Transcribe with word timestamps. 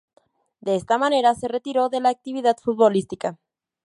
De 0.61 0.73
esta 0.75 0.97
manera 0.97 1.35
se 1.35 1.47
retiró 1.47 1.89
de 1.89 1.99
la 2.01 2.09
actividad 2.09 2.57
futbolística. 2.57 3.37